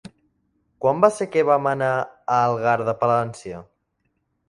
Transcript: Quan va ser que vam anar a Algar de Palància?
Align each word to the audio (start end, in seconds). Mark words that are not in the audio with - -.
Quan 0.85 1.03
va 1.03 1.09
ser 1.17 1.27
que 1.35 1.45
vam 1.51 1.71
anar 1.73 1.91
a 1.99 2.41
Algar 2.49 2.77
de 2.91 2.99
Palància? 3.07 3.65